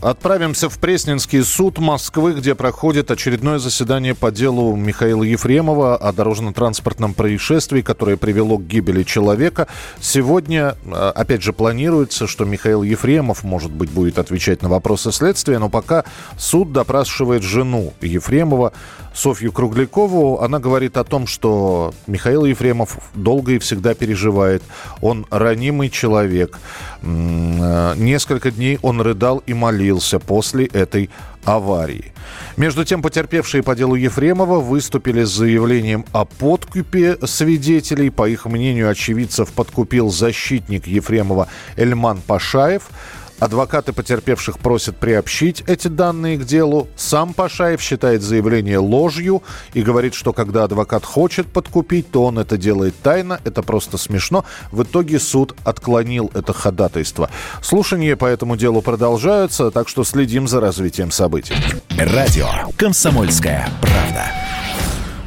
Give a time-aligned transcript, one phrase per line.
[0.00, 7.14] Отправимся в Пресненский суд Москвы, где проходит очередное заседание по делу Михаила Ефремова о дорожно-транспортном
[7.14, 9.66] происшествии, которое привело к гибели человека.
[9.98, 15.58] Сегодня, э, опять же, планируется, что Михаил Ефремов, может быть, будет отвечать на вопросы следствия,
[15.58, 16.04] но пока
[16.36, 18.72] суд допрашивает жену Ефремова,
[19.18, 20.40] Софью Круглякову.
[20.40, 24.62] Она говорит о том, что Михаил Ефремов долго и всегда переживает.
[25.00, 26.56] Он ранимый человек.
[27.02, 31.10] Э, несколько дней он рыдал и молился после этой
[31.44, 32.12] аварии.
[32.56, 38.10] Между тем, потерпевшие по делу Ефремова выступили с заявлением о подкупе свидетелей.
[38.10, 42.88] По их мнению, очевидцев подкупил защитник Ефремова Эльман Пашаев–
[43.40, 46.88] Адвокаты потерпевших просят приобщить эти данные к делу.
[46.96, 52.56] Сам Пашаев считает заявление ложью и говорит, что когда адвокат хочет подкупить, то он это
[52.56, 53.40] делает тайно.
[53.44, 54.44] Это просто смешно.
[54.72, 57.30] В итоге суд отклонил это ходатайство.
[57.62, 61.54] Слушания по этому делу продолжаются, так что следим за развитием событий.
[61.96, 64.24] Радио «Комсомольская правда».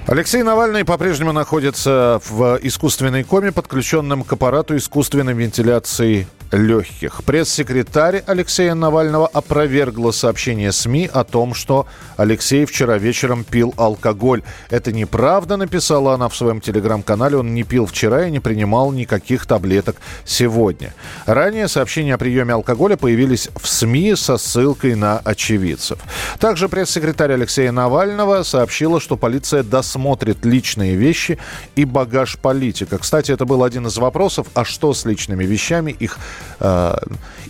[0.07, 7.23] Алексей Навальный по-прежнему находится в искусственной коме, подключенном к аппарату искусственной вентиляции легких.
[7.23, 14.43] Пресс-секретарь Алексея Навального опровергла сообщение СМИ о том, что Алексей вчера вечером пил алкоголь.
[14.69, 17.37] Это неправда, написала она в своем телеграм-канале.
[17.37, 20.93] Он не пил вчера и не принимал никаких таблеток сегодня.
[21.25, 25.99] Ранее сообщения о приеме алкоголя появились в СМИ со ссылкой на очевидцев.
[26.39, 31.37] Также пресс-секретарь Алексея Навального сообщила, что полиция досмотрит личные вещи
[31.75, 32.97] и багаж политика.
[32.97, 35.91] Кстати, это был один из вопросов, а что с личными вещами?
[35.91, 36.17] Их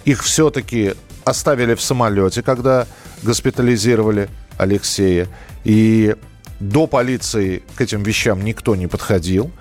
[0.06, 0.94] их все-таки
[1.24, 2.88] оставили в самолете, когда
[3.24, 5.28] госпитализировали Алексея.
[5.63, 6.16] И
[6.59, 9.52] до полиции к этим вещам никто не подходил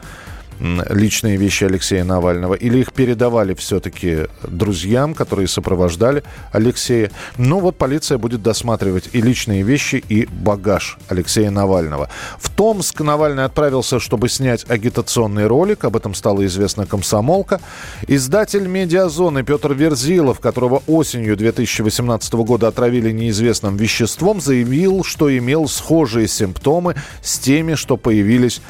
[0.61, 6.23] личные вещи Алексея Навального, или их передавали все-таки друзьям, которые сопровождали
[6.53, 7.11] Алексея.
[7.39, 12.11] Ну вот полиция будет досматривать и личные вещи, и багаж Алексея Навального.
[12.39, 17.61] В Томск Навальный отправился, чтобы снять агитационный ролик, об этом стало известно комсомолка.
[18.07, 26.29] Издатель «Медиазоны» Петр Верзилов, которого осенью 2018 года отравили неизвестным веществом, заявил, что имел схожие
[26.29, 28.61] симптомы с теми, что появились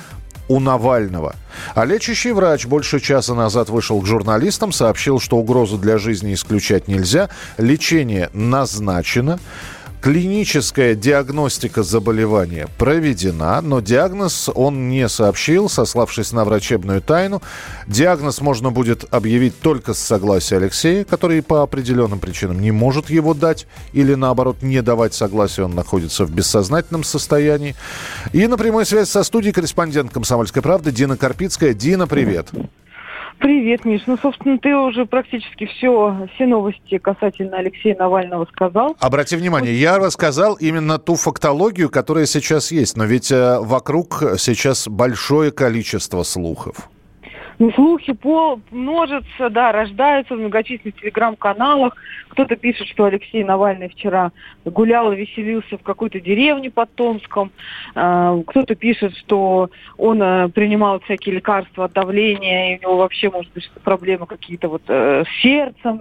[0.50, 1.37] у Навального.
[1.77, 6.88] А лечащий врач больше часа назад вышел к журналистам, сообщил, что угрозу для жизни исключать
[6.88, 9.39] нельзя, лечение назначено.
[10.00, 17.43] Клиническая диагностика заболевания проведена, но диагноз он не сообщил, сославшись на врачебную тайну.
[17.87, 23.34] Диагноз можно будет объявить только с согласия Алексея, который по определенным причинам не может его
[23.34, 27.77] дать или, наоборот, не давать согласия, он находится в бессознательном состоянии.
[28.33, 31.75] И на прямой связи со студией корреспондент «Комсомольской правды» Дина Карпицкая.
[31.75, 32.49] Дина, привет.
[32.50, 32.71] Привет,
[33.84, 34.03] Миш.
[34.06, 38.97] Ну, собственно, ты уже практически все, все новости касательно Алексея Навального сказал.
[39.01, 44.89] Обрати внимание, я рассказал именно ту фактологию, которая сейчас есть, но ведь э, вокруг сейчас
[44.89, 46.89] большое количество слухов.
[47.60, 51.94] Ну, слухи по множатся, да, рождаются в многочисленных телеграм-каналах.
[52.31, 54.32] Кто-то пишет, что Алексей Навальный вчера
[54.65, 57.53] гулял и веселился в какой-то деревне под Томском.
[57.94, 63.28] А, кто-то пишет, что он э, принимал всякие лекарства от давления, и у него вообще,
[63.28, 66.00] может быть, проблемы какие-то вот э, с сердцем.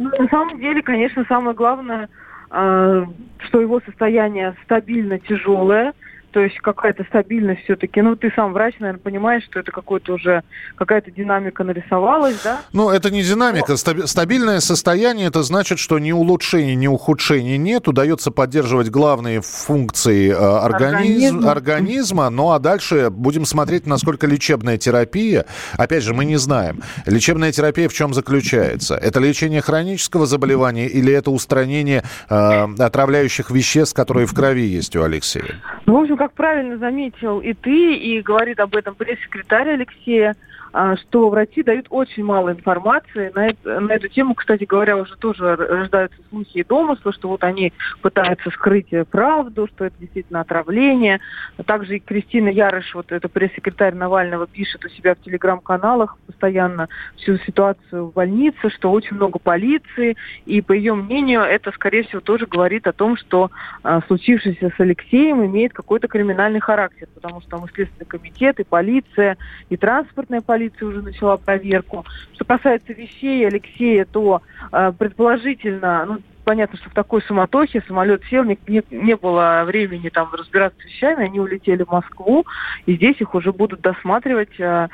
[0.00, 2.08] Ну, на самом деле, конечно, самое главное,
[2.50, 3.04] э,
[3.46, 5.92] что его состояние стабильно тяжелое–
[6.30, 8.02] то есть какая-то стабильность все-таки.
[8.02, 10.42] Ну, ты сам врач, наверное, понимаешь, что это какой-то уже
[10.76, 12.60] какая-то динамика нарисовалась, да?
[12.72, 13.72] Ну, это не динамика.
[13.72, 14.06] Но...
[14.06, 17.88] Стабильное состояние это значит, что ни улучшения, ни ухудшения нет.
[17.88, 21.50] Удается поддерживать главные функции э, организм, организма.
[21.50, 22.30] организма.
[22.30, 25.46] Ну а дальше будем смотреть, насколько лечебная терапия.
[25.76, 26.82] Опять же, мы не знаем.
[27.06, 28.96] Лечебная терапия в чем заключается?
[28.96, 35.02] Это лечение хронического заболевания или это устранение э, отравляющих веществ, которые в крови есть у
[35.02, 35.62] Алексея?
[35.86, 40.36] Ну, в общем, как правильно заметил и ты, и говорит об этом пресс-секретарь Алексея,
[40.72, 43.30] а, что врачи дают очень мало информации.
[43.34, 47.44] На, это, на эту тему, кстати говоря, уже тоже рождаются слухи и домыслы, что вот
[47.44, 47.72] они
[48.02, 51.20] пытаются скрыть правду, что это действительно отравление.
[51.66, 57.36] Также и Кристина Ярыш, вот эта пресс-секретарь Навального, пишет у себя в телеграм-каналах постоянно всю
[57.38, 60.16] ситуацию в больнице, что очень много полиции.
[60.46, 63.50] И по ее мнению, это, скорее всего, тоже говорит о том, что
[63.82, 68.60] а, случившееся с Алексеем имеет какое-то чисто криминальный характер, потому что там и Следственный комитет,
[68.60, 69.36] и полиция,
[69.70, 72.04] и транспортная полиция уже начала проверку.
[72.34, 78.44] Что касается вещей Алексея, то э, предположительно, ну, понятно, что в такой суматохе самолет сел,
[78.44, 82.46] не, не, не было времени там разбираться с вещами, они улетели в Москву,
[82.86, 84.88] и здесь их уже будут досматривать э,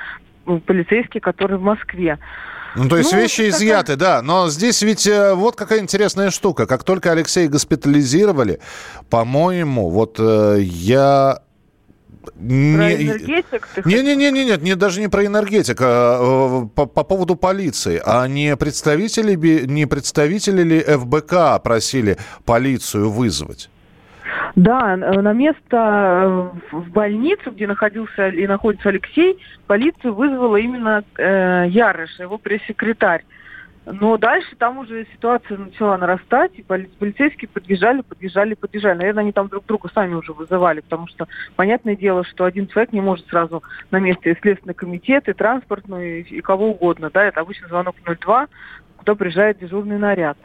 [0.66, 2.18] полицейские, которые в Москве.
[2.76, 4.20] Ну, то есть ну, вещи изъяты, да.
[4.20, 6.66] Но здесь ведь э, вот какая интересная штука.
[6.66, 8.58] Как только Алексея госпитализировали,
[9.10, 11.38] по-моему, вот э, я
[12.36, 13.68] не, энергетик?
[13.84, 17.36] Не, не, не, не, нет, не даже не про энергетик, а э, по, по поводу
[17.36, 18.00] полиции.
[18.04, 19.34] А не представители,
[19.66, 23.70] не представители ли ФБК просили полицию вызвать?
[24.56, 31.66] Да, на место э, в больницу, где находился и находится Алексей, полицию вызвала именно э,
[31.68, 33.24] Ярыш, его пресс-секретарь.
[33.86, 38.98] Но дальше там уже ситуация начала нарастать, и полицейские подъезжали, подъезжали, подъезжали.
[38.98, 42.92] Наверное, они там друг друга сами уже вызывали, потому что понятное дело, что один человек
[42.92, 47.10] не может сразу на месте и Следственный комитет, и транспортную, и, и кого угодно.
[47.12, 48.48] Да, это обычно звонок 02,
[48.96, 50.38] куда приезжает дежурный наряд.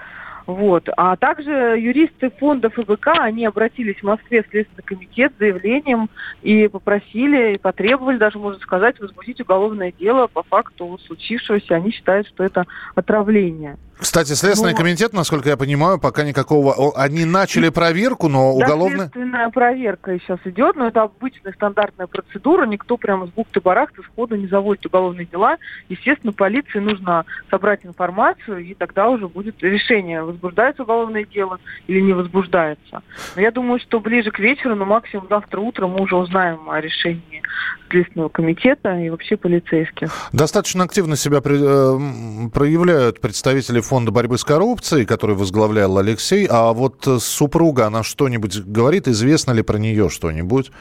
[0.49, 0.89] Вот.
[0.97, 6.09] А также юристы фонда ФБК, они обратились в Москве в Следственный комитет с заявлением
[6.41, 11.75] и попросили, и потребовали даже, можно сказать, возбудить уголовное дело по факту случившегося.
[11.75, 12.65] Они считают, что это
[12.95, 13.77] отравление.
[13.99, 16.93] Кстати, Следственный ну, комитет, насколько я понимаю, пока никакого...
[16.95, 19.09] Они начали проверку, но да, уголовная...
[19.09, 22.65] следственная проверка сейчас идет, но это обычная стандартная процедура.
[22.65, 25.57] Никто прямо с бухты-барахты сходу не заводит уголовные дела.
[25.89, 32.13] Естественно, полиции нужно собрать информацию, и тогда уже будет решение, возбуждается уголовное дело или не
[32.13, 33.01] возбуждается.
[33.35, 36.79] Но я думаю, что ближе к вечеру, но максимум завтра утром мы уже узнаем о
[36.79, 37.41] решении
[37.89, 40.09] Следственного комитета и вообще полицейских.
[40.31, 46.47] Достаточно активно себя э, проявляют представители фонда борьбы с коррупцией, который возглавлял Алексей.
[46.49, 49.07] А вот супруга, она что-нибудь говорит?
[49.07, 50.71] Известно ли про нее что-нибудь?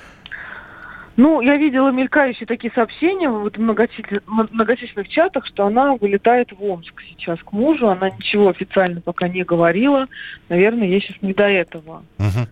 [1.16, 4.22] Ну, я видела мелькающие такие сообщения в многочисленных,
[4.52, 7.88] многочисленных чатах, что она вылетает в Омск сейчас к мужу.
[7.88, 10.06] Она ничего официально пока не говорила.
[10.48, 12.04] Наверное, ей сейчас не до этого.
[12.18, 12.46] Угу.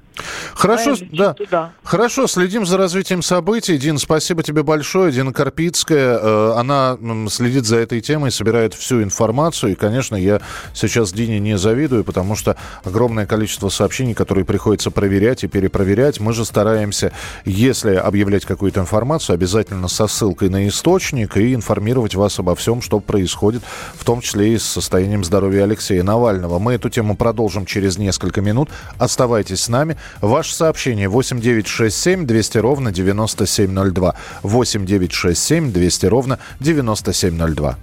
[0.54, 1.34] Хорошо, да.
[1.34, 1.72] Туда.
[1.84, 3.78] Хорошо, следим за развитием событий.
[3.78, 5.12] Дин, спасибо тебе большое.
[5.12, 6.98] Дина Карпицкая, э, она
[7.28, 9.72] следит за этой темой, собирает всю информацию.
[9.72, 10.40] И, конечно, я
[10.74, 16.20] сейчас Дине не завидую, потому что огромное количество сообщений, которые приходится проверять и перепроверять.
[16.20, 17.12] Мы же стараемся,
[17.44, 23.00] если объявлять какую-то информацию, обязательно со ссылкой на источник и информировать вас обо всем, что
[23.00, 23.62] происходит,
[23.94, 26.58] в том числе и с состоянием здоровья Алексея Навального.
[26.58, 28.70] Мы эту тему продолжим через несколько минут.
[28.98, 29.96] Оставайтесь с нами.
[30.20, 34.14] Ваше сообщение 8967 200 ровно 9702.
[34.42, 37.76] 8967 200 ровно 9702.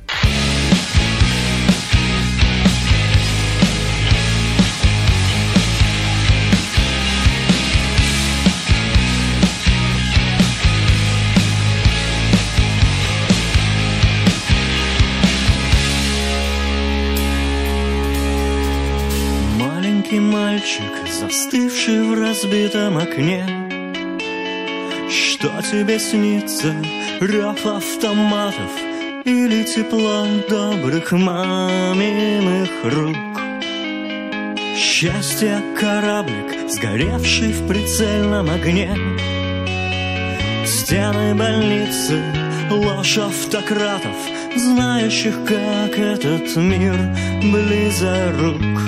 [23.04, 23.44] Окне.
[25.10, 26.74] Что тебе снится,
[27.20, 28.72] рев автоматов
[29.26, 33.18] Или тепло добрых маминых рук?
[34.78, 38.96] Счастье кораблик, сгоревший в прицельном огне.
[40.66, 42.22] Стены больницы,
[42.72, 44.16] ложь автократов
[44.56, 46.96] Знающих, как этот мир
[47.42, 48.82] близорук.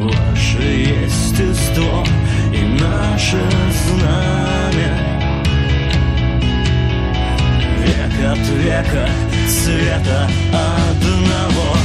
[0.00, 2.04] Наше естество
[2.38, 2.39] и
[2.80, 3.40] наше
[3.84, 4.92] знамя.
[7.78, 9.08] Век от века
[9.48, 11.76] цвета одного.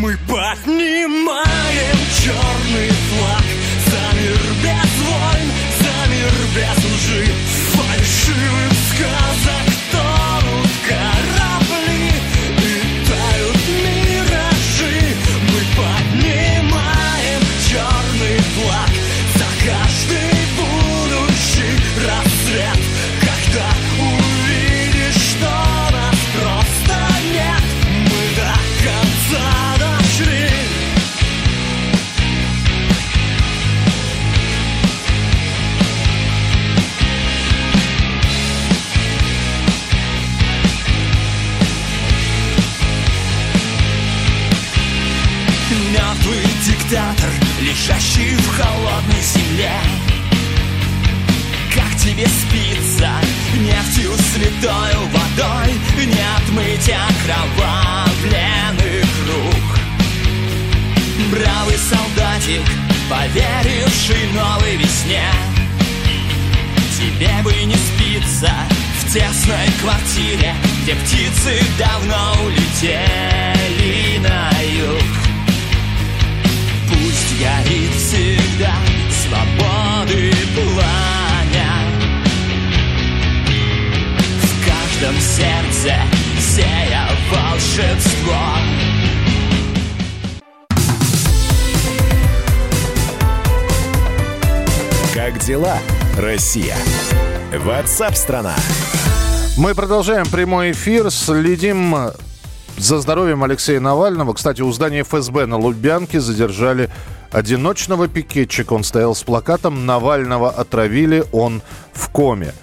[0.00, 3.44] Мы поднимаем черный флаг
[3.90, 5.48] за мир без войн,
[5.80, 7.03] за мир без лжи,
[85.04, 85.94] каждом сердце
[86.38, 88.34] сея волшебство
[95.12, 95.78] Как дела,
[96.18, 96.76] Россия?
[97.52, 98.54] Ватсап-страна!
[99.58, 101.94] Мы продолжаем прямой эфир, следим
[102.76, 104.32] за здоровьем Алексея Навального.
[104.32, 106.90] Кстати, у здания ФСБ на Лубянке задержали
[107.30, 108.72] одиночного пикетчика.
[108.72, 112.54] Он стоял с плакатом «Навального отравили, он в коме».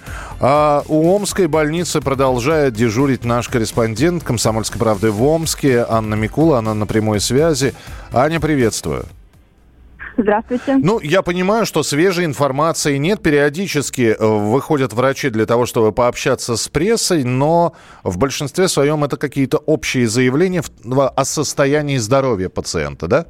[0.44, 6.58] А у Омской больницы продолжает дежурить наш корреспондент «Комсомольской правды» в Омске Анна Микула.
[6.58, 7.74] Она на прямой связи.
[8.12, 9.04] Аня, приветствую.
[10.16, 10.78] Здравствуйте.
[10.78, 13.22] Ну, я понимаю, что свежей информации нет.
[13.22, 19.16] Периодически э, выходят врачи для того, чтобы пообщаться с прессой, но в большинстве своем это
[19.16, 23.26] какие-то общие заявления о состоянии здоровья пациента, да?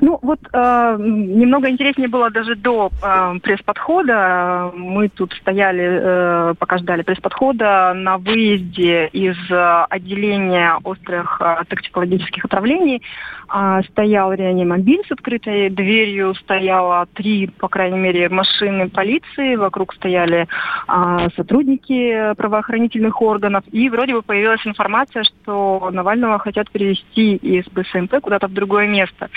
[0.00, 4.72] Ну вот э, немного интереснее было даже до э, пресс-подхода.
[4.74, 6.00] Мы тут стояли,
[6.50, 13.02] э, пока ждали пресс-подхода, на выезде из э, отделения острых э, токсикологических отравлений
[13.52, 20.46] э, стоял реанимобиль с открытой дверью, стояло три, по крайней мере, машины полиции, вокруг стояли
[20.88, 28.20] э, сотрудники правоохранительных органов, и вроде бы появилась информация, что Навального хотят перевести из БСМП
[28.20, 29.30] куда-то в другое место.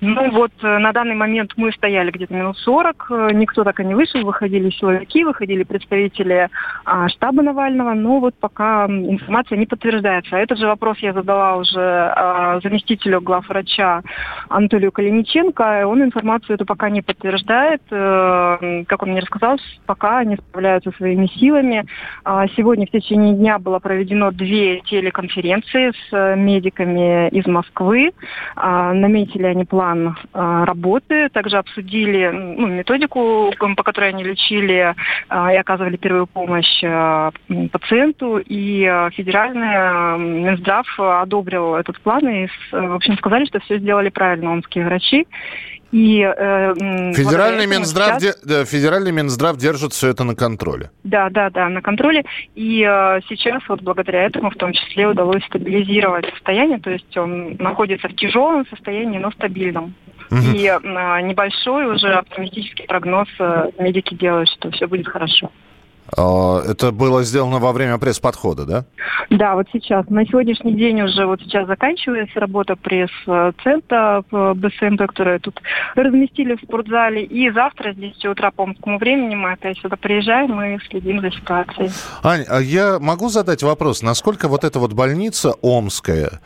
[0.00, 3.84] Ну вот э, на данный момент мы стояли где-то минут 40, э, никто так и
[3.84, 6.48] не вышел, выходили силовики, выходили представители
[6.84, 10.36] а, штаба Навального, но вот пока информация не подтверждается.
[10.36, 14.02] Этот же вопрос я задала уже а, заместителю главврача
[14.48, 17.82] Анатолию Калиниченко, он информацию эту пока не подтверждает.
[17.90, 21.86] А, как он мне рассказал, пока они справляются своими силами.
[22.24, 28.12] А, сегодня в течение дня было проведено две телеконференции с медиками из Москвы.
[28.56, 34.94] А, наметили они план э, работы, также обсудили ну, методику, по которой они лечили
[35.28, 37.30] э, и оказывали первую помощь э,
[37.70, 44.52] пациенту, и федеральный Минздрав одобрил этот план и, в общем, сказали, что все сделали правильно
[44.52, 45.26] омские врачи.
[45.90, 46.74] И, э,
[47.14, 48.40] федеральный, Минздрав, сейчас...
[48.44, 50.90] де, федеральный Минздрав держит все это на контроле.
[51.02, 52.24] Да, да, да, на контроле.
[52.54, 57.56] И э, сейчас вот благодаря этому в том числе удалось стабилизировать состояние, то есть он
[57.58, 59.94] находится в тяжелом состоянии, но стабильном.
[60.30, 60.40] Угу.
[60.54, 60.78] И э,
[61.22, 65.50] небольшой уже оптимистический прогноз э, медики делают, что все будет хорошо.
[66.16, 68.84] А, это было сделано во время пресс-подхода, да?
[69.30, 70.08] Да, вот сейчас.
[70.08, 75.60] На сегодняшний день уже вот сейчас заканчивается работа пресс-центра БСМП, которую тут
[75.94, 77.24] разместили в спортзале.
[77.24, 81.30] И завтра с 10 утра по омскому времени мы опять сюда приезжаем и следим за
[81.30, 81.90] ситуацией.
[82.22, 86.40] Ань, а я могу задать вопрос, насколько вот эта вот больница омская,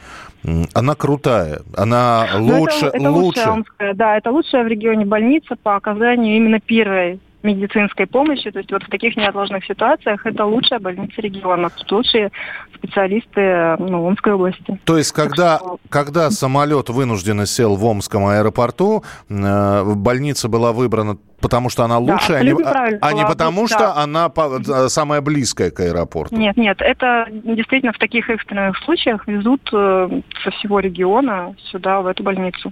[0.75, 3.25] она крутая, она лучше, это, это лучше.
[3.25, 8.51] лучшая омская, да, это лучшая в регионе больница по оказанию именно первой медицинской помощи.
[8.51, 12.31] То есть вот в таких неотложных ситуациях это лучшая больница региона, лучшие
[12.75, 14.81] специалисты ну, Омской области.
[14.85, 15.79] То есть когда, что...
[15.89, 22.41] когда самолет вынужденно сел в Омском аэропорту, э, больница была выбрана потому что она лучшая,
[22.41, 23.97] а да, а, не, а не потому что да.
[23.97, 26.35] она по, самая близкая к аэропорту.
[26.37, 32.07] Нет, нет, это действительно в таких экстренных случаях везут э, со всего региона сюда, в
[32.07, 32.71] эту больницу.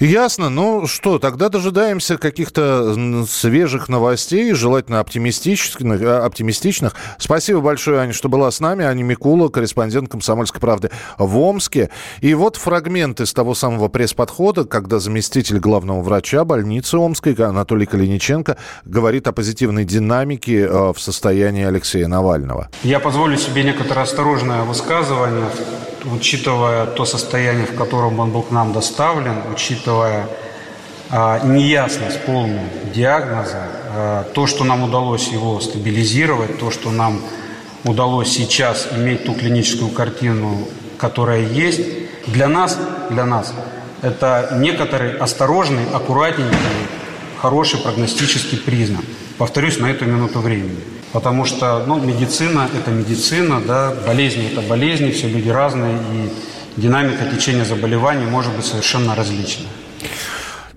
[0.00, 0.50] Ясно.
[0.50, 6.02] Ну что, тогда дожидаемся каких-то свежих новостей, желательно оптимистичных.
[6.02, 6.94] Э, оптимистичных.
[7.18, 8.84] Спасибо большое, Аня, что была с нами.
[8.84, 11.90] Аня Микула, корреспондент «Комсомольской правды» в Омске.
[12.20, 18.56] И вот фрагмент из того самого пресс-подхода, когда заместитель главного врача больницы Омской Анатолий Калиниченко
[18.84, 22.68] говорит о позитивной динамике э, в состоянии Алексея Навального.
[22.82, 25.48] Я позволю себе некоторое осторожное высказывание,
[26.04, 30.26] учитывая то состояние, в котором он был к нам доставлен, учитывая
[31.10, 33.62] а, неясность полную диагноза,
[33.94, 37.20] а, то, что нам удалось его стабилизировать, то, что нам
[37.84, 41.80] удалось сейчас иметь ту клиническую картину, которая есть,
[42.26, 42.78] для нас,
[43.10, 43.54] для нас
[44.02, 46.56] это некоторый осторожный, аккуратненький,
[47.40, 49.04] хороший прогностический признак.
[49.38, 50.78] Повторюсь, на эту минуту времени.
[51.12, 57.24] Потому что ну, медицина– это медицина, да, болезни– это болезни, все люди разные, и динамика
[57.24, 59.68] течения заболеваний может быть совершенно различная.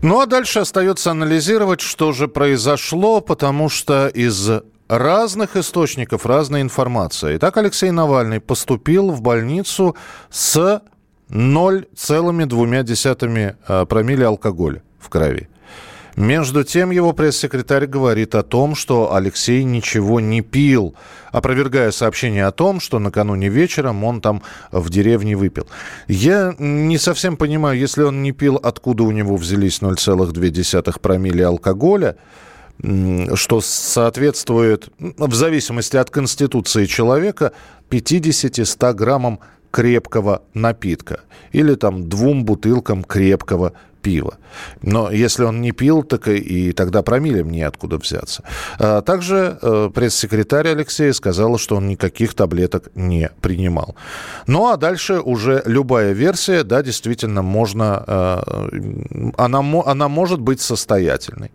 [0.01, 4.49] Ну а дальше остается анализировать, что же произошло, потому что из
[4.87, 7.37] разных источников разная информация.
[7.37, 9.95] Итак, Алексей Навальный поступил в больницу
[10.29, 10.81] с
[11.29, 15.50] 0,2 э, промилле алкоголя в крови.
[16.15, 20.93] Между тем, его пресс-секретарь говорит о том, что Алексей ничего не пил,
[21.31, 24.41] опровергая сообщение о том, что накануне вечером он там
[24.71, 25.67] в деревне выпил.
[26.07, 32.17] Я не совсем понимаю, если он не пил, откуда у него взялись 0,2 промилле алкоголя,
[33.35, 37.53] что соответствует, в зависимости от конституции человека,
[37.89, 39.39] 50-100 граммам
[39.71, 44.37] крепкого напитка или там двум бутылкам крепкого пива.
[44.81, 48.43] Но если он не пил, так и, и тогда промилем неоткуда взяться.
[48.79, 53.95] А также э, пресс-секретарь Алексея сказала, что он никаких таблеток не принимал.
[54.47, 61.51] Ну а дальше уже любая версия, да, действительно можно, э, она, она может быть состоятельной.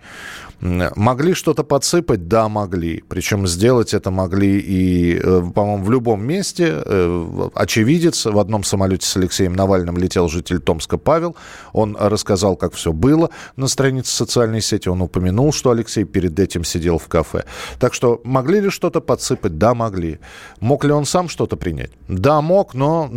[0.60, 2.28] Могли что-то подсыпать?
[2.28, 3.04] Да, могли.
[3.08, 6.82] Причем сделать это могли и, э, по-моему, в любом месте.
[6.84, 11.36] Э, очевидец в одном самолете с Алексеем Навальным летел житель Томска Павел.
[11.72, 14.88] Он рассказал, как все было на странице социальной сети.
[14.88, 17.44] Он упомянул, что Алексей перед этим сидел в кафе.
[17.78, 19.58] Так что могли ли что-то подсыпать?
[19.58, 20.18] Да, могли.
[20.60, 21.90] Мог ли он сам что-то принять?
[22.08, 23.10] Да, мог, но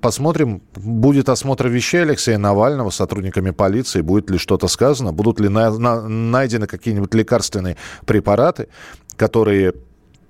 [0.00, 0.62] посмотрим.
[0.76, 4.02] Будет осмотр вещей Алексея Навального сотрудниками полиции.
[4.02, 5.12] Будет ли что-то сказано?
[5.12, 8.68] Будут ли на- на- найдены какие-нибудь лекарственные препараты,
[9.16, 9.72] которые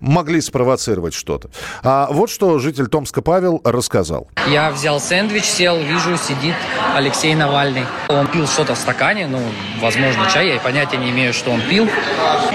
[0.01, 1.51] могли спровоцировать что-то.
[1.83, 4.29] А вот что житель Томска Павел рассказал.
[4.49, 6.55] Я взял сэндвич, сел, вижу, сидит
[6.95, 7.85] Алексей Навальный.
[8.09, 9.41] Он пил что-то в стакане, ну,
[9.81, 11.89] возможно, чай, я понятия не имею, что он пил.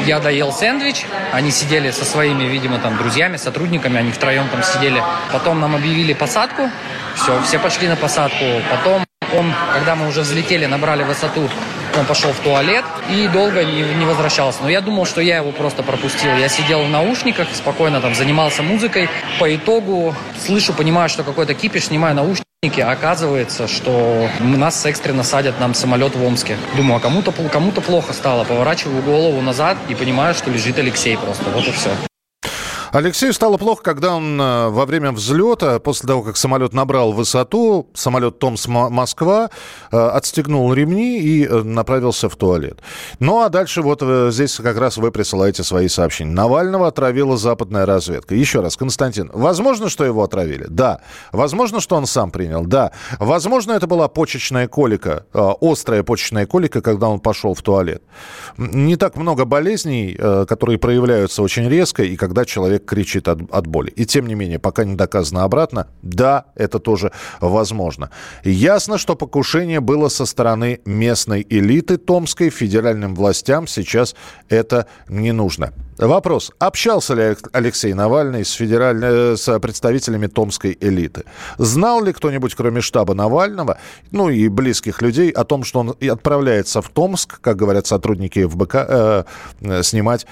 [0.05, 5.01] Я доел сэндвич, они сидели со своими, видимо, там, друзьями, сотрудниками, они втроем там сидели.
[5.31, 6.69] Потом нам объявили посадку,
[7.15, 8.45] все, все пошли на посадку.
[8.69, 9.03] Потом
[9.37, 11.49] он, когда мы уже взлетели, набрали высоту,
[11.97, 14.63] он пошел в туалет и долго не, не возвращался.
[14.63, 16.35] Но я думал, что я его просто пропустил.
[16.37, 19.09] Я сидел в наушниках, спокойно там занимался музыкой.
[19.39, 22.79] По итогу слышу, понимаю, что какой-то кипиш, снимаю наушники.
[22.79, 26.57] Оказывается, что нас экстренно садят нам самолет в Омске.
[26.75, 28.43] Думаю, а кому-то кому плохо стало.
[28.43, 31.49] Поворачиваю голову назад и понимаю, что лежит Алексей просто.
[31.49, 31.89] Вот и все.
[32.91, 37.87] Алексею стало плохо, когда он э, во время взлета, после того, как самолет набрал высоту,
[37.93, 39.49] самолет Томс-Москва,
[39.91, 42.79] э, отстегнул ремни и э, направился в туалет.
[43.19, 46.33] Ну, а дальше вот здесь как раз вы присылаете свои сообщения.
[46.33, 48.35] Навального отравила западная разведка.
[48.35, 50.65] Еще раз, Константин, возможно, что его отравили?
[50.69, 50.99] Да.
[51.31, 52.65] Возможно, что он сам принял?
[52.65, 52.91] Да.
[53.19, 58.03] Возможно, это была почечная колика, острая почечная колика, когда он пошел в туалет.
[58.57, 60.13] Не так много болезней,
[60.45, 63.91] которые проявляются очень резко, и когда человек человек кричит от, от боли.
[63.97, 68.09] И тем не менее, пока не доказано обратно, да, это тоже возможно.
[68.43, 72.49] Ясно, что покушение было со стороны местной элиты Томской.
[72.49, 74.15] Федеральным властям сейчас
[74.49, 75.71] это не нужно.
[75.97, 76.51] Вопрос.
[76.59, 79.37] Общался ли Алексей Навальный с, федераль...
[79.37, 81.23] с представителями томской элиты?
[81.59, 83.77] Знал ли кто-нибудь, кроме штаба Навального,
[84.11, 88.75] ну и близких людей, о том, что он отправляется в Томск, как говорят сотрудники ФБК,
[88.75, 89.23] э,
[89.61, 90.25] э, снимать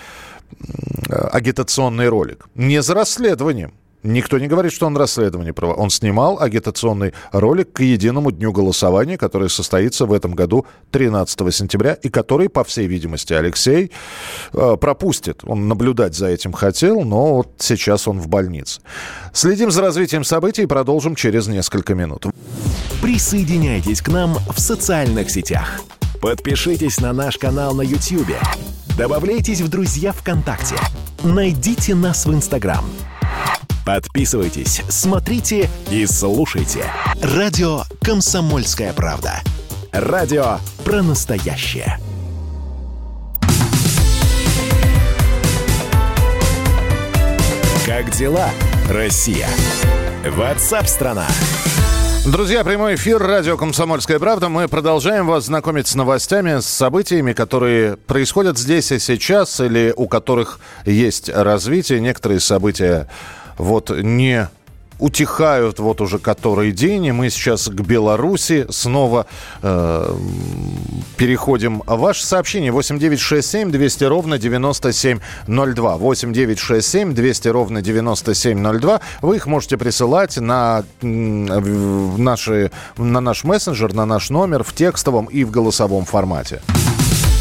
[1.09, 2.47] агитационный ролик.
[2.55, 3.73] Не за расследованием.
[4.01, 5.83] Никто не говорит, что он расследование проводил.
[5.83, 11.93] Он снимал агитационный ролик к единому дню голосования, который состоится в этом году 13 сентября,
[11.93, 13.91] и который, по всей видимости, Алексей
[14.53, 15.41] э, пропустит.
[15.43, 18.79] Он наблюдать за этим хотел, но вот сейчас он в больнице.
[19.33, 22.27] Следим за развитием событий и продолжим через несколько минут.
[23.01, 25.81] Присоединяйтесь к нам в социальных сетях.
[26.21, 28.35] Подпишитесь на наш канал на YouTube.
[28.99, 30.75] Добавляйтесь в друзья ВКонтакте.
[31.23, 32.83] Найдите нас в Инстаграм.
[33.85, 36.83] Подписывайтесь, смотрите и слушайте.
[37.21, 39.35] Радио «Комсомольская правда».
[39.93, 41.97] Радио про настоящее.
[47.85, 48.49] Как дела,
[48.89, 49.47] Россия?
[50.25, 51.25] Ватсап-страна!
[51.25, 51.88] страна
[52.31, 54.49] Друзья, прямой эфир радио «Комсомольская правда».
[54.49, 60.07] Мы продолжаем вас знакомить с новостями, с событиями, которые происходят здесь и сейчас, или у
[60.07, 61.99] которых есть развитие.
[61.99, 63.07] Некоторые события
[63.57, 64.47] вот не
[64.99, 69.25] утихают вот уже который день, и мы сейчас к Беларуси снова
[69.61, 70.15] э,
[71.17, 71.81] переходим.
[71.85, 75.97] Ваше сообщение 8967 200 ровно 9702.
[75.97, 79.01] 8967 200 ровно 9702.
[79.21, 85.43] Вы их можете присылать на, наши, на наш мессенджер, на наш номер в текстовом и
[85.43, 86.61] в голосовом формате.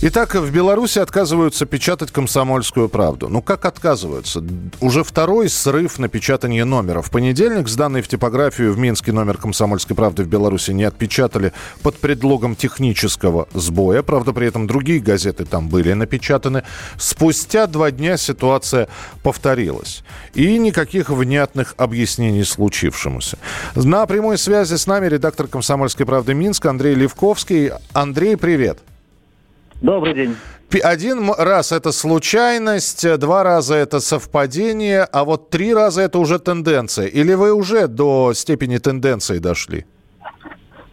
[0.00, 3.28] Итак, в Беларуси отказываются печатать «Комсомольскую правду».
[3.28, 4.44] Ну, как отказываются?
[4.80, 7.02] Уже второй срыв на печатание номера.
[7.02, 11.96] В понедельник сданный в типографию в Минске номер «Комсомольской правды» в Беларуси не отпечатали под
[11.96, 14.02] предлогом технического сбоя.
[14.02, 16.62] Правда, при этом другие газеты там были напечатаны.
[16.96, 18.86] Спустя два дня ситуация
[19.24, 20.04] повторилась.
[20.32, 23.36] И никаких внятных объяснений случившемуся.
[23.74, 27.72] На прямой связи с нами редактор «Комсомольской правды» Минска Андрей Левковский.
[27.94, 28.78] Андрей, привет.
[29.82, 30.34] Добрый день.
[30.82, 37.06] Один раз это случайность, два раза это совпадение, а вот три раза это уже тенденция.
[37.06, 39.86] Или вы уже до степени тенденции дошли?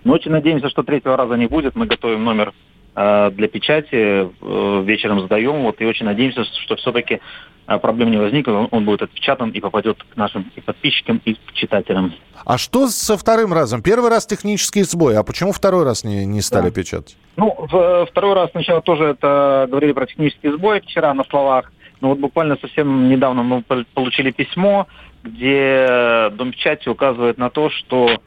[0.04, 1.76] Ну, очень надеемся, что третьего раза не будет.
[1.76, 2.54] Мы готовим номер
[2.96, 5.64] э, для печати, э, вечером сдаем.
[5.64, 7.20] Вот, и очень надеемся, что все-таки э,
[7.66, 8.56] проблем не возникнет.
[8.56, 12.14] Он, он будет отпечатан и попадет к нашим и подписчикам, и к читателям.
[12.46, 13.82] А что со вторым разом?
[13.82, 16.72] Первый раз технический сбой, а почему второй раз не, не стали да.
[16.72, 17.18] печатать?
[17.38, 21.72] Ну, в, второй раз сначала тоже это говорили про технический сбой вчера на словах.
[22.02, 24.88] Но вот буквально совсем недавно мы получили письмо,
[25.24, 28.22] где Дом печати указывает на то, что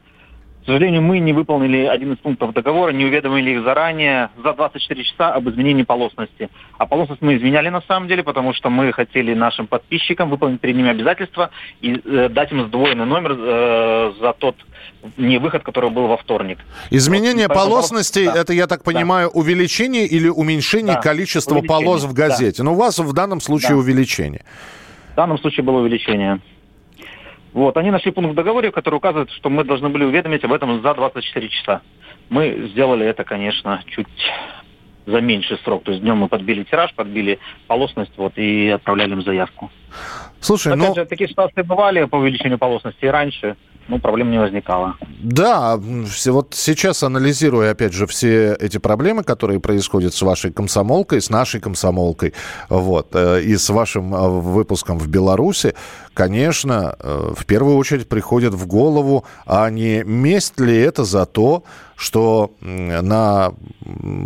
[0.61, 5.03] к сожалению, мы не выполнили один из пунктов договора, не уведомили их заранее за 24
[5.03, 6.49] часа об изменении полосности.
[6.77, 10.75] А полосность мы изменяли на самом деле, потому что мы хотели нашим подписчикам выполнить перед
[10.75, 11.49] ними обязательства
[11.81, 14.55] и э, дать им сдвоенный номер э, за тот
[15.17, 16.59] не выход, который был во вторник.
[16.89, 18.41] Изменение вот, полосности, да.
[18.41, 19.39] это, я так понимаю, да.
[19.39, 21.01] увеличение или уменьшение да.
[21.01, 21.85] количества увеличение.
[21.85, 22.57] полос в газете?
[22.57, 22.63] Да.
[22.65, 23.77] Ну, у вас в данном случае да.
[23.77, 24.43] увеличение.
[25.13, 26.41] В данном случае было увеличение.
[27.53, 30.81] Вот, они нашли пункт в договоре, который указывает, что мы должны были уведомить об этом
[30.81, 31.81] за 24 часа.
[32.29, 34.07] Мы сделали это, конечно, чуть
[35.05, 35.83] за меньший срок.
[35.83, 39.71] То есть днем мы подбили тираж, подбили полосность вот, и отправляли им заявку.
[40.39, 40.95] Слушай, Опять ну...
[40.95, 43.57] же, такие ситуации бывали по увеличению полосности и раньше
[43.89, 44.95] ну, проблем не возникало.
[45.19, 51.29] Да, вот сейчас анализируя, опять же, все эти проблемы, которые происходят с вашей комсомолкой, с
[51.29, 52.33] нашей комсомолкой,
[52.69, 55.73] вот, э, и с вашим э, выпуском в Беларуси,
[56.13, 61.63] конечно, э, в первую очередь приходит в голову, а не месть ли это за то,
[61.95, 63.51] что на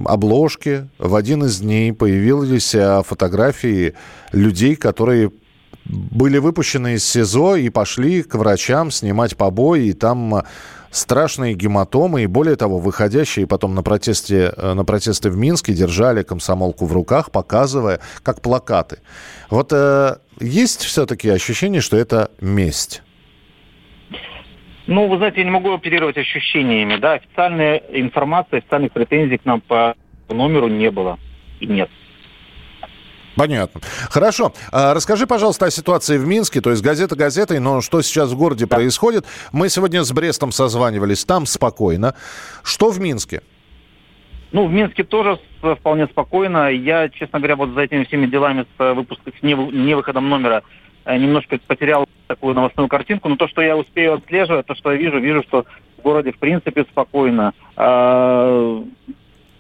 [0.06, 3.94] обложке в один из дней появились фотографии
[4.32, 5.32] людей, которые
[5.86, 10.46] были выпущены из СИЗО и пошли к врачам снимать побои, и там а,
[10.92, 16.24] страшные гематомы, и более того, выходящие потом на, протесте, э, на протесты в Минске держали
[16.24, 19.00] комсомолку в руках, показывая, как плакаты.
[19.50, 23.02] Вот э, есть все-таки ощущение, что это месть?
[24.86, 29.62] Ну, вы знаете, я не могу оперировать ощущениями, да, официальной информации, официальных претензий к нам
[29.62, 29.96] по
[30.30, 31.18] номеру не было
[31.60, 31.90] и нет.
[33.36, 33.82] Понятно.
[34.10, 34.54] Хорошо.
[34.72, 36.62] А, расскажи, пожалуйста, о ситуации в Минске.
[36.62, 38.76] То есть газета газетой, но что сейчас в городе да.
[38.76, 39.26] происходит?
[39.52, 42.16] Мы сегодня с Брестом созванивались, там спокойно.
[42.64, 43.42] Что в Минске?
[44.52, 45.40] Ну, в Минске тоже
[45.80, 46.70] вполне спокойно.
[46.70, 50.62] Я, честно говоря, вот за этими всеми делами с э, выпуском, с невыходом номера
[51.06, 53.30] э, немножко потерял такую новостную картинку.
[53.30, 55.66] Но то, что я успею отслеживать, то, что я вижу, вижу, что
[55.98, 57.54] в городе в принципе спокойно.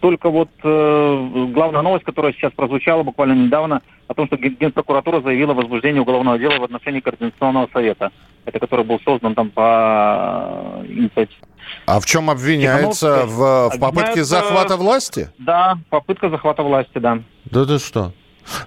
[0.03, 5.53] Только вот э, главная новость, которая сейчас прозвучала буквально недавно, о том, что Генпрокуратура заявила
[5.53, 8.11] возбуждение уголовного дела в отношении Координационного совета.
[8.43, 11.39] Это который был создан там по инициативе.
[11.85, 13.25] А в чем обвиняется?
[13.25, 15.29] В, в попытке захвата власти?
[15.37, 17.19] Да, попытка захвата власти, да.
[17.45, 18.11] Да ты что?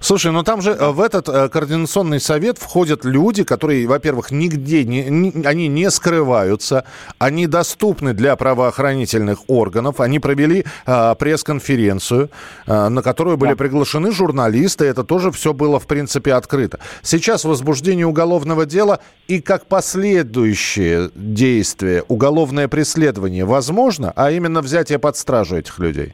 [0.01, 4.83] Слушай, ну там же э, в этот э, координационный совет входят люди, которые, во-первых, нигде
[4.83, 6.85] не, не, они не скрываются,
[7.19, 12.29] они доступны для правоохранительных органов, они провели э, пресс-конференцию,
[12.65, 13.55] э, на которую были да.
[13.55, 16.79] приглашены журналисты, это тоже все было в принципе открыто.
[17.01, 25.17] Сейчас возбуждение уголовного дела и как последующее действие уголовное преследование возможно, а именно взятие под
[25.17, 26.13] стражу этих людей.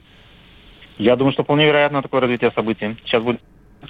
[0.97, 2.97] Я думаю, что вполне вероятно такое развитие событий.
[3.04, 3.41] Сейчас будет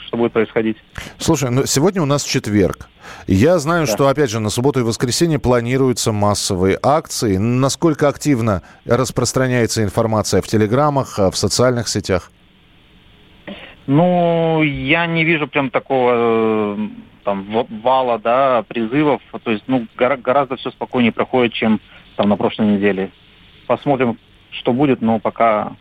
[0.08, 0.78] что будет происходить.
[1.18, 2.90] Слушай, ну сегодня у нас четверг.
[3.28, 3.94] Я знаю, да.
[3.94, 7.38] что, опять же, на субботу и воскресенье планируются массовые акции.
[7.38, 12.32] Насколько активно распространяется информация в телеграммах, в социальных сетях?
[13.88, 16.88] Ну, я не вижу прям такого э,
[17.24, 17.46] там
[17.82, 19.22] вала, да, призывов.
[19.44, 21.82] То есть, ну, гораздо все спокойнее проходит, чем
[22.16, 23.12] там на прошлой неделе.
[23.68, 24.18] Посмотрим,
[24.52, 25.76] что будет, но пока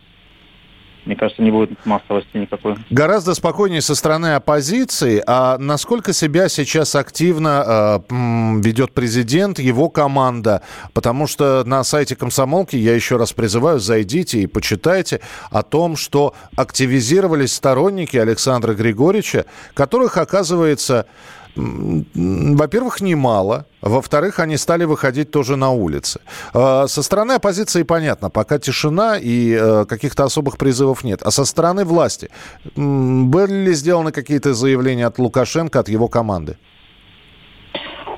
[1.05, 2.75] мне кажется, не будет массовости никакой.
[2.89, 5.21] Гораздо спокойнее со стороны оппозиции.
[5.25, 8.13] А насколько себя сейчас активно э,
[8.61, 10.61] ведет президент, его команда?
[10.93, 16.33] Потому что на сайте комсомолки, я еще раз призываю, зайдите и почитайте о том, что
[16.55, 21.07] активизировались сторонники Александра Григорьевича, которых, оказывается,
[21.55, 23.65] во-первых, немало.
[23.81, 26.19] Во-вторых, они стали выходить тоже на улицы.
[26.53, 31.21] Э, со стороны оппозиции понятно, пока тишина и э, каких-то особых призывов нет.
[31.21, 32.29] А со стороны власти
[32.75, 36.57] были ли сделаны какие-то заявления от Лукашенко, от его команды?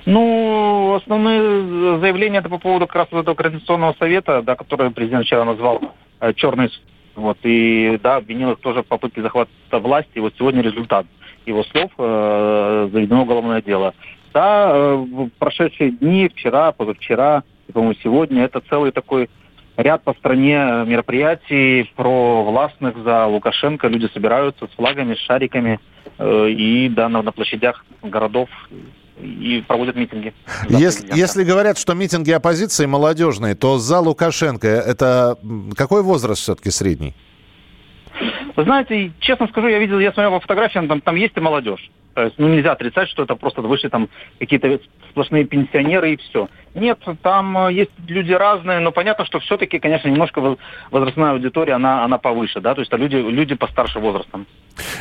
[0.06, 5.26] Ну, основные заявления это по поводу как раз вот этого Координационного совета, да, который президент
[5.26, 5.82] вчера назвал
[6.22, 6.70] э, черный
[7.16, 10.12] вот, и да, обвинил их тоже в попытке захвата власти.
[10.16, 11.06] И вот сегодня результат
[11.46, 13.94] его слов э, заведено уголовное дело.
[14.34, 19.30] Да, э, в прошедшие дни, вчера, позавчера, и, по-моему, сегодня, это целый такой
[19.78, 23.88] ряд по стране мероприятий про властных за Лукашенко.
[23.88, 25.80] Люди собираются с флагами, с шариками
[26.18, 28.50] э, и да, на, на площадях городов
[29.20, 30.34] и проводят митинги.
[30.70, 35.38] Если, если говорят, что митинги оппозиции молодежные, то за Лукашенко это
[35.78, 37.14] какой возраст все-таки средний?
[38.56, 41.90] Вы знаете, честно скажу, я видел, я смотрел по фотографиям, там, там есть и молодежь.
[42.16, 46.50] Есть, ну, нельзя отрицать, что это просто вышли там какие-то сплошные пенсионеры и все.
[46.76, 50.58] Нет, там э, есть люди разные, но понятно, что все-таки, конечно, немножко
[50.92, 54.46] возрастная аудитория, она, она повыше, да, то есть это люди, люди постарше возрастом.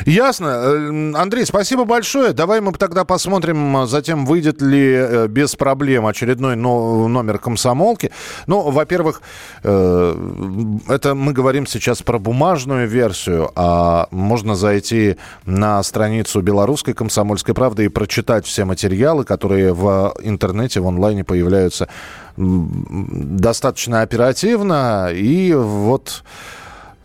[0.05, 0.45] Ясно.
[0.45, 2.31] Э, Андрей, спасибо большое.
[2.31, 8.11] Давай мы тогда посмотрим, э, затем выйдет ли без проблем очередной номер комсомолки.
[8.47, 9.21] Ну, во-первых,
[9.63, 17.53] это мы говорим сейчас про бумажную версию, а можно зайти на страницу белорусской комсомолки «Комсомольской
[17.53, 21.87] правды» и прочитать все материалы, которые в интернете, в онлайне появляются
[22.35, 25.09] достаточно оперативно.
[25.13, 26.23] И вот...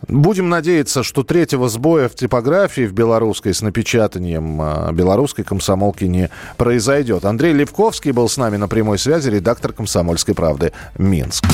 [0.07, 6.31] Будем надеяться, что третьего сбоя в типографии в белорусской с напечатанием а, белорусской комсомолки не
[6.57, 7.23] произойдет.
[7.23, 11.45] Андрей Левковский был с нами на прямой связи, редактор «Комсомольской правды» Минск.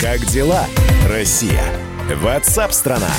[0.00, 0.66] Как дела,
[1.10, 1.64] Россия?
[2.22, 3.10] Ватсап-страна!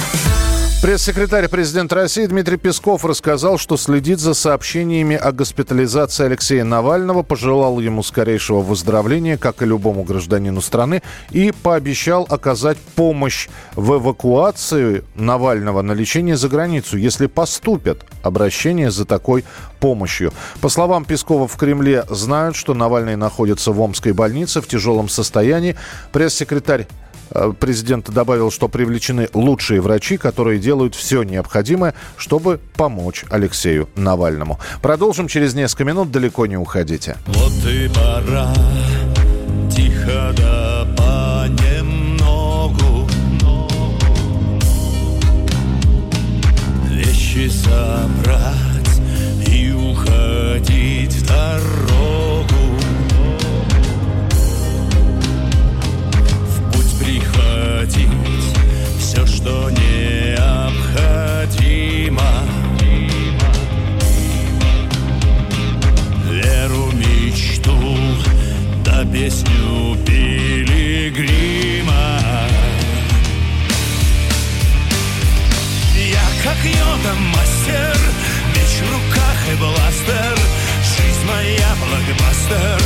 [0.79, 7.79] Пресс-секретарь президента России Дмитрий Песков рассказал, что следит за сообщениями о госпитализации Алексея Навального, пожелал
[7.79, 15.81] ему скорейшего выздоровления, как и любому гражданину страны, и пообещал оказать помощь в эвакуации Навального
[15.81, 19.45] на лечение за границу, если поступят обращения за такой
[19.79, 20.31] помощью.
[20.61, 25.75] По словам Пескова, в Кремле знают, что Навальный находится в Омской больнице в тяжелом состоянии.
[26.11, 26.87] Пресс-секретарь
[27.59, 34.59] президент добавил, что привлечены лучшие врачи, которые делают все необходимое, чтобы помочь Алексею Навальному.
[34.81, 37.17] Продолжим через несколько минут, далеко не уходите.
[37.27, 38.53] Вот и пора,
[39.71, 43.07] тихо да понемногу
[46.89, 49.01] Вещи собрать
[49.47, 52.06] и уходить в дорогу
[57.97, 58.09] прихватить
[58.99, 60.47] все, что необходимо.
[66.29, 67.97] Веру, мечту,
[68.83, 71.93] да песню пилигрима.
[75.95, 77.97] Я как йода мастер,
[78.55, 80.37] меч в руках и бластер,
[80.83, 82.81] жизнь моя блокбастер,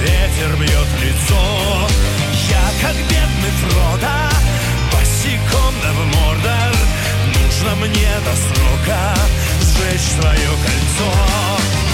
[0.00, 1.44] ветер бьет лицо.
[2.50, 4.33] Я как бедный Фрода
[5.84, 6.76] Босиком да в Мордор
[7.34, 9.14] Нужно мне до срока
[9.60, 11.93] Сжечь свое кольцо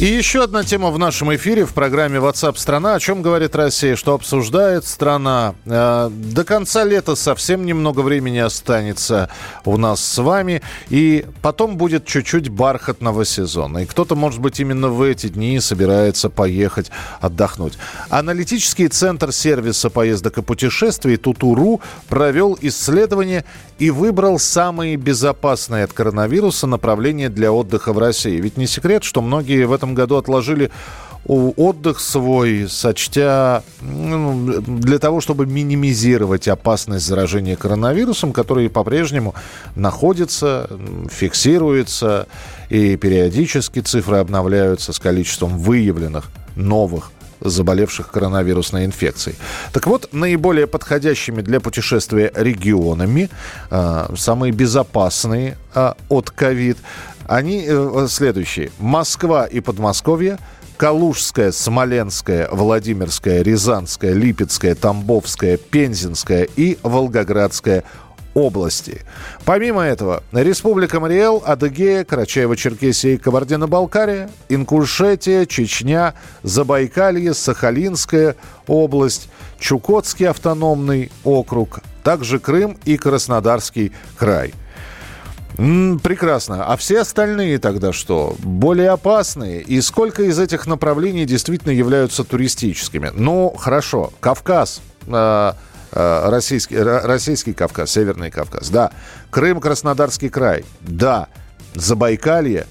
[0.00, 2.94] И еще одна тема в нашем эфире в программе WhatsApp страна.
[2.94, 5.54] О чем говорит Россия, что обсуждает страна.
[5.66, 9.28] Э, до конца лета совсем немного времени останется
[9.66, 10.62] у нас с вами.
[10.88, 13.80] И потом будет чуть-чуть бархатного сезона.
[13.80, 17.74] И кто-то, может быть, именно в эти дни собирается поехать отдохнуть.
[18.08, 23.44] Аналитический центр сервиса поездок и путешествий Тутуру провел исследование
[23.78, 28.40] и выбрал самые безопасные от коронавируса направления для отдыха в России.
[28.40, 30.70] Ведь не секрет, что многие в этом этом году отложили
[31.26, 39.34] отдых свой, сочтя ну, для того, чтобы минимизировать опасность заражения коронавирусом, который по-прежнему
[39.76, 40.68] находится,
[41.10, 42.26] фиксируется,
[42.70, 49.36] и периодически цифры обновляются с количеством выявленных новых заболевших коронавирусной инфекцией.
[49.72, 53.30] Так вот, наиболее подходящими для путешествия регионами,
[53.70, 56.76] э, самые безопасные э, от ковид,
[57.30, 58.72] они э, следующие.
[58.80, 60.38] Москва и Подмосковье,
[60.76, 67.84] Калужская, Смоленская, Владимирская, Рязанская, Липецкая, Тамбовская, Пензенская и Волгоградская
[68.34, 69.02] области.
[69.44, 78.34] Помимо этого, Республика Мариэл, Адыгея, Карачаево-Черкесия и Кабардино-Балкария, Ингушетия, Чечня, Забайкалье, Сахалинская
[78.66, 79.28] область,
[79.60, 84.52] Чукотский автономный округ, также Крым и Краснодарский край–
[86.02, 86.64] Прекрасно.
[86.64, 88.34] А все остальные тогда что?
[88.38, 89.60] Более опасные?
[89.60, 93.10] И сколько из этих направлений действительно являются туристическими?
[93.14, 94.12] Ну, хорошо.
[94.20, 94.80] Кавказ.
[95.06, 95.52] Э-
[95.92, 98.92] Российский, Российский Кавказ, Северный Кавказ, да.
[99.30, 101.26] Крым, Краснодарский край, да.
[101.74, 102.66] Забайкалье,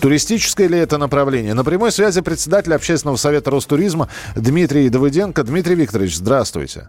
[0.00, 1.54] Туристическое ли это направление?
[1.54, 5.42] На прямой связи председатель Общественного совета Ростуризма Дмитрий Давыденко.
[5.42, 6.88] Дмитрий Викторович, здравствуйте.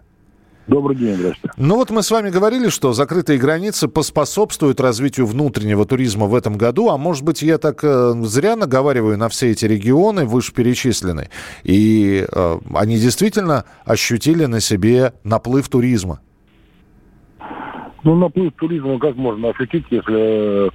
[0.68, 1.54] Добрый день, здравствуйте.
[1.56, 6.58] Ну вот мы с вами говорили, что закрытые границы поспособствуют развитию внутреннего туризма в этом
[6.58, 11.30] году, а может быть я так э, зря наговариваю на все эти регионы вышеперечисленные,
[11.64, 16.20] и э, они действительно ощутили на себе наплыв туризма?
[18.04, 20.70] Ну, наплыв туризма как можно ощутить, если э,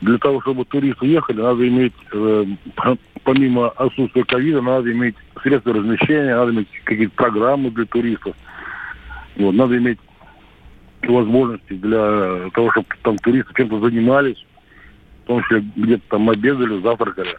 [0.00, 2.46] для того, чтобы туристы ехали, надо иметь, э,
[3.22, 8.34] помимо отсутствия ковида, надо иметь средства размещения, надо иметь какие-то программы для туристов–
[9.36, 9.98] вот, надо иметь
[11.02, 14.44] возможности для того, чтобы там туристы чем-то занимались,
[15.24, 17.36] в том числе где-то там обедали, завтракали.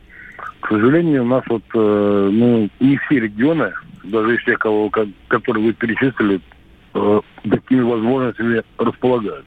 [0.61, 3.73] К сожалению, у нас вот, э, ну, не все регионы,
[4.03, 4.89] даже из тех, кого,
[5.27, 6.41] которые вы перечислили,
[6.93, 9.45] э, такими возможностями располагают.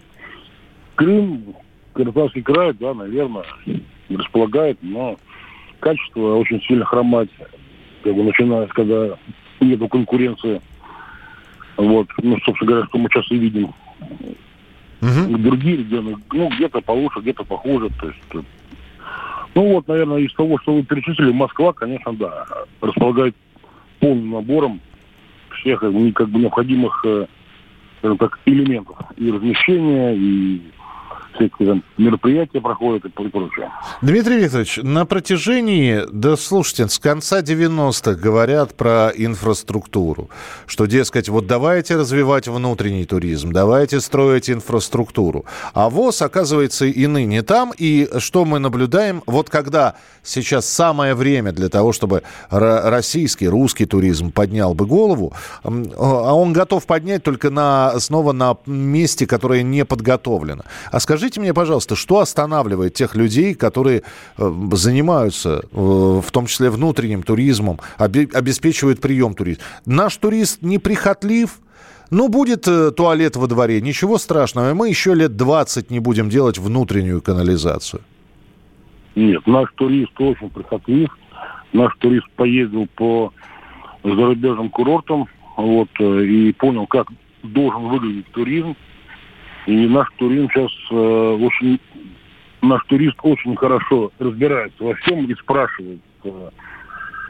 [0.97, 1.55] Крым,
[1.95, 3.45] Краснодарский край, да, наверное,
[4.11, 5.17] располагает, но
[5.81, 7.29] качество очень сильно хромать,
[8.03, 9.17] как бы начиная, когда
[9.61, 10.61] нету конкуренции
[11.77, 13.73] вот, ну, собственно говоря, что мы сейчас и видим.
[15.01, 15.39] Угу.
[15.39, 17.91] Другие регионы, ну, где-то получше, где-то похуже.
[18.01, 18.43] То есть, э,
[19.55, 22.47] ну, вот, наверное, из того, что вы перечислили, Москва, конечно, да,
[22.81, 23.35] располагает
[24.01, 24.81] полным набором
[25.61, 27.27] всех как бы необходимых, э,
[27.99, 30.61] скажем так, элементов и размещения, и
[31.35, 33.71] всякие там мероприятия проходят и прочее.
[34.03, 40.31] Дмитрий Викторович, на протяжении, да слушайте, с конца 90-х говорят про инфраструктуру,
[40.67, 45.45] что, дескать, вот давайте развивать внутренний туризм, давайте строить инфраструктуру.
[45.73, 51.53] А ВОЗ, оказывается, и ныне там, и что мы наблюдаем, вот когда сейчас самое время
[51.53, 57.99] для того, чтобы российский, русский туризм поднял бы голову, а он готов поднять только на,
[57.99, 60.63] снова на месте, которое не подготовлено.
[60.91, 64.03] А скажите, Скажите мне, пожалуйста, что останавливает тех людей, которые
[64.37, 69.65] э, занимаются, э, в том числе внутренним туризмом, обеспечивают прием туристов?
[69.87, 71.61] Наш турист неприхотлив,
[72.11, 74.75] ну, будет э, туалет во дворе, ничего страшного.
[74.75, 78.03] Мы еще лет 20 не будем делать внутреннюю канализацию.
[79.15, 81.09] Нет, наш турист очень прихотлив.
[81.73, 83.33] Наш турист поездил по
[84.03, 85.25] зарубежным курортам
[85.57, 87.09] вот, и понял, как
[87.43, 88.77] должен выглядеть туризм.
[89.67, 91.81] И наш турист сейчас э, очень,
[92.63, 96.51] наш турист очень хорошо разбирается во всем и спрашивает э,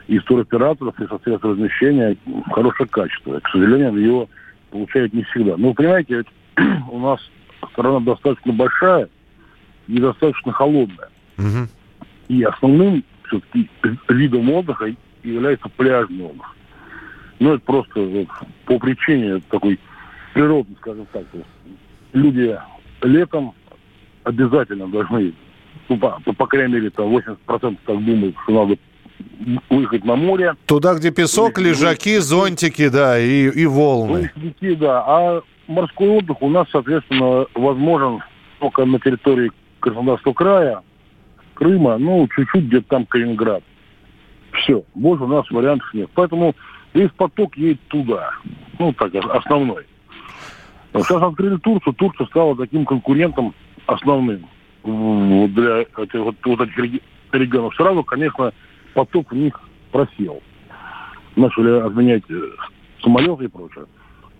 [0.08, 2.16] из туроператоров, и со средств размещения
[2.50, 3.38] хорошее качество.
[3.38, 4.28] К сожалению, его
[4.70, 5.56] получают не всегда.
[5.56, 6.26] Но вы понимаете, ведь
[6.90, 7.20] у нас
[7.72, 9.08] страна достаточно большая
[9.86, 11.08] и достаточно холодная.
[11.38, 11.68] Угу.
[12.28, 13.70] И основным все-таки
[14.08, 16.54] видом отдыха является пляжный отдых.
[17.38, 18.28] Ну, это просто вот,
[18.64, 19.78] по причине такой
[20.32, 21.24] природной, скажем так,
[22.14, 22.58] люди
[23.02, 23.52] летом
[24.22, 25.34] обязательно должны,
[25.88, 27.36] ну, по, по крайней мере, там 80%
[27.84, 28.78] так думают, что надо
[29.68, 30.54] выехать на море.
[30.66, 34.30] Туда, где песок, лежаки, зонтики, да, и, и волны.
[34.36, 35.04] Лежаки, да.
[35.06, 38.20] А морской отдых у нас, соответственно, возможен
[38.60, 40.80] только на территории Краснодарского края,
[41.54, 43.62] Крыма, ну, чуть-чуть где-то там Калининград.
[44.52, 46.08] Все, больше у нас вариантов нет.
[46.14, 46.54] Поэтому
[46.94, 48.30] весь поток едет туда.
[48.78, 49.84] Ну, так, основной.
[50.94, 53.52] Сейчас открыли Турцию, Турция стала таким конкурентом
[53.86, 54.46] основным
[54.84, 57.00] для этих, вот, вот этих
[57.32, 57.74] регионов.
[57.74, 58.52] Сразу, конечно,
[58.94, 60.40] поток в них просел.
[61.34, 62.40] Начали отменять э,
[63.02, 63.86] самолеты и прочее.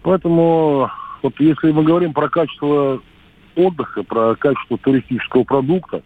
[0.02, 0.90] Поэтому
[1.22, 3.00] вот если мы говорим про качество
[3.56, 6.02] отдыха, про качество туристического продукта,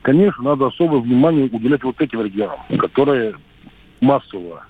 [0.00, 3.34] конечно, надо особое внимание уделять вот этим регионам, которые
[4.00, 4.64] массово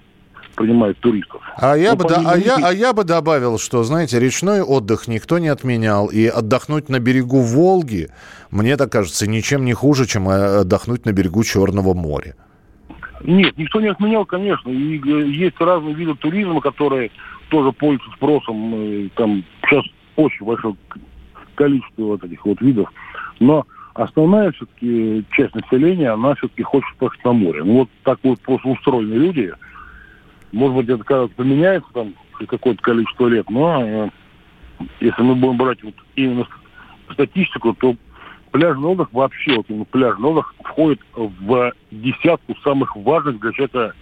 [0.57, 1.41] принимают туристов.
[1.57, 5.07] А я, ну, бы, да, а, я, а я бы добавил, что, знаете, речной отдых
[5.07, 8.09] никто не отменял, и отдохнуть на берегу Волги,
[8.51, 12.35] мне так кажется, ничем не хуже, чем э, отдохнуть на берегу Черного моря.
[13.23, 14.71] Нет, никто не отменял, конечно.
[14.71, 17.11] И э, есть разные виды туризма, которые
[17.49, 18.75] тоже пользуются спросом.
[18.75, 19.85] Э, там сейчас
[20.17, 20.75] очень большое
[21.55, 22.91] количество вот этих вот видов.
[23.41, 27.63] Но основная все-таки часть населения, она все-таки хочет поехать на море.
[27.63, 29.53] Ну вот так вот просто устроены люди–
[30.53, 32.15] может быть, это когда поменяется там
[32.47, 34.09] какое-то количество лет, но э,
[35.01, 36.47] если мы будем брать вот именно
[37.13, 37.97] статистику, то
[38.53, 43.95] пляжный отдых вообще, вот именно пляжный отдых входит в десятку самых важных для человека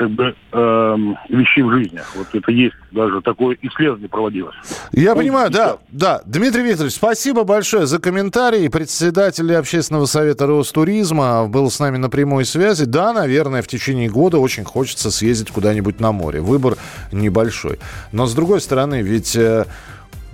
[0.00, 0.96] как бы э,
[1.28, 2.00] вещей в жизни.
[2.16, 4.54] Вот это есть даже такое исследование проводилось.
[4.92, 6.22] Я Он понимаю, да, да.
[6.24, 8.70] Дмитрий Викторович, спасибо большое за комментарий.
[8.70, 12.86] Председатель общественного совета Ростуризма был с нами на прямой связи.
[12.86, 16.40] Да, наверное, в течение года очень хочется съездить куда-нибудь на море.
[16.40, 16.78] Выбор
[17.12, 17.78] небольшой.
[18.10, 19.36] Но с другой стороны, ведь...
[19.36, 19.66] Э,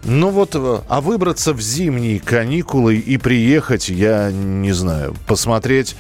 [0.04, 5.96] ну вот, э, а выбраться в зимние каникулы и приехать, я не знаю, посмотреть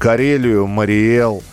[0.00, 1.44] Карелию, Мариэл,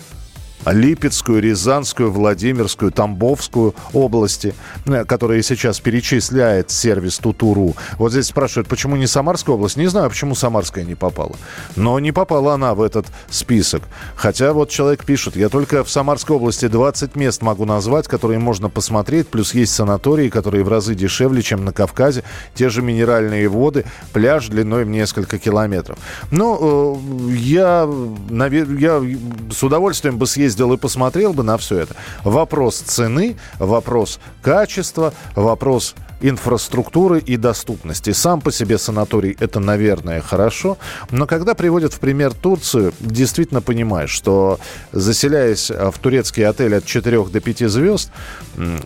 [0.65, 7.75] Липецкую, Рязанскую, Владимирскую, Тамбовскую области, э, которые сейчас перечисляет сервис Тутуру.
[7.97, 9.77] Вот здесь спрашивают, почему не Самарская область?
[9.77, 11.35] Не знаю, почему Самарская не попала.
[11.75, 13.83] Но не попала она в этот список.
[14.15, 18.69] Хотя вот человек пишет, я только в Самарской области 20 мест могу назвать, которые можно
[18.69, 22.23] посмотреть, плюс есть санатории, которые в разы дешевле, чем на Кавказе,
[22.55, 25.99] те же минеральные воды, пляж длиной в несколько километров.
[26.31, 26.99] Ну,
[27.29, 27.87] э, я,
[28.31, 29.03] я
[29.51, 31.95] с удовольствием бы съездил съездил и посмотрел бы на все это.
[32.23, 38.11] Вопрос цены, вопрос качества, вопрос инфраструктуры и доступности.
[38.11, 40.77] Сам по себе санаторий это, наверное, хорошо,
[41.11, 44.59] но когда приводят в пример Турцию, действительно понимаешь, что
[44.91, 48.11] заселяясь в турецкий отель от 4 до 5 звезд,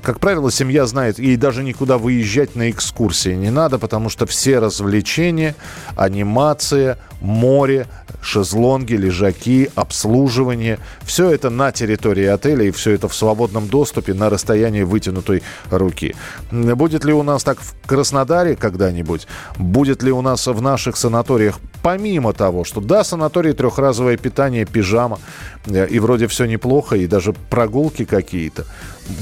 [0.01, 4.59] как правило, семья знает, ей даже никуда выезжать на экскурсии не надо, потому что все
[4.59, 5.55] развлечения,
[5.95, 7.87] анимация, море,
[8.21, 14.29] шезлонги, лежаки, обслуживание, все это на территории отеля и все это в свободном доступе на
[14.29, 16.15] расстоянии вытянутой руки.
[16.51, 19.27] Будет ли у нас так в Краснодаре когда-нибудь?
[19.57, 25.19] Будет ли у нас в наших санаториях, помимо того, что да, санаторий, трехразовое питание, пижама,
[25.65, 28.65] э, и вроде все неплохо, и даже прогулки какие-то,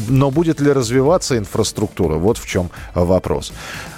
[0.08, 2.16] но будет ли развиваться инфраструктура?
[2.16, 3.54] Вот в чем вопрос.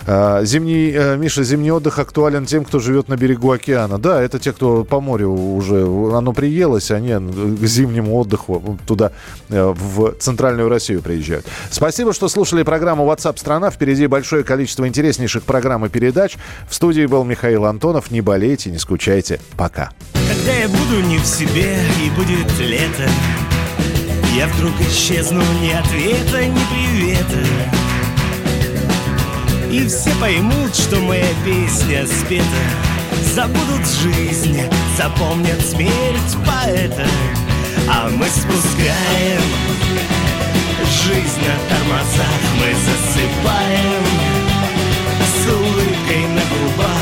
[0.07, 3.99] А, зимний, э, Миша, зимний отдых актуален тем, кто живет на берегу океана.
[3.99, 9.11] Да, это те, кто по морю уже, оно приелось, они к зимнему отдыху туда,
[9.49, 11.45] э, в центральную Россию приезжают.
[11.69, 16.37] Спасибо, что слушали программу WhatsApp страна Впереди большое количество интереснейших программ и передач.
[16.67, 18.11] В студии был Михаил Антонов.
[18.11, 19.39] Не болейте, не скучайте.
[19.57, 19.91] Пока.
[20.13, 23.09] Когда я буду не в себе и будет лето,
[24.39, 27.45] я вдруг исчезну ни ответа, ни привета.
[29.69, 32.45] И все поймут, что моя песня спета.
[33.35, 34.61] Забудут жизнь,
[34.97, 37.05] запомнят смерть поэта.
[37.89, 39.41] А мы спускаем
[41.03, 42.39] жизнь на тормозах.
[42.59, 44.03] Мы засыпаем
[45.35, 46.98] с улыбкой на губах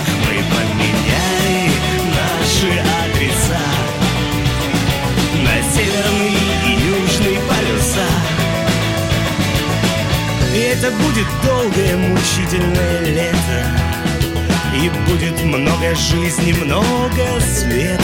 [10.78, 13.66] это будет долгое мучительное лето.
[14.76, 18.04] И будет много жизни, много света.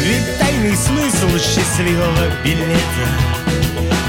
[0.00, 3.08] Ведь тайный смысл счастливого билета.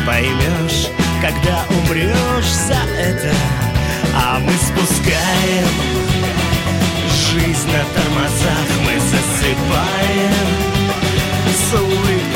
[0.05, 3.33] Поймешь, когда умрешь за это.
[4.15, 5.67] А мы спускаем
[7.31, 10.47] жизнь на тормозах Мы засыпаем.
[11.49, 12.26] С улыбкой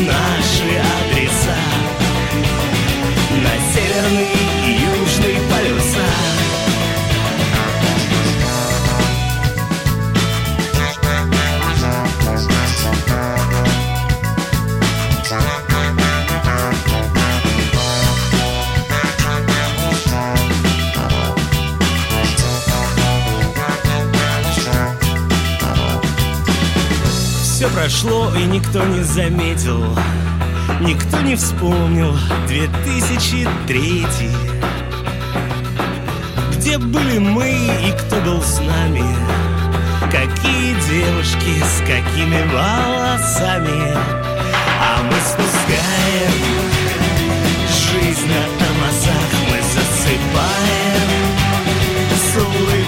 [0.00, 1.56] наши адреса.
[3.42, 4.47] На северный
[27.78, 29.84] прошло и никто не заметил.
[30.80, 32.14] Никто не вспомнил
[32.46, 34.06] 2003
[36.52, 39.04] Где были мы и кто был с нами?
[40.10, 43.96] Какие девушки с какими волосами?
[44.80, 46.32] А мы спускаем
[47.68, 51.08] жизнь на тормозах Мы засыпаем.
[52.16, 52.87] С улыбкой